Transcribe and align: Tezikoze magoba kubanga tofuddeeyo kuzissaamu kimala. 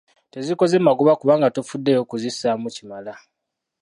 Tezikoze 0.33 0.75
magoba 0.87 1.17
kubanga 1.21 1.51
tofuddeeyo 1.55 2.01
kuzissaamu 2.09 2.67
kimala. 2.75 3.13